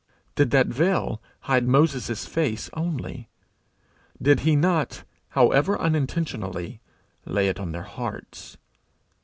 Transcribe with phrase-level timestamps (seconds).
[0.33, 3.29] Did that veil hide Moses's face only?
[4.19, 6.81] Did he not, however unintentionally,
[7.23, 8.57] lay it on their hearts?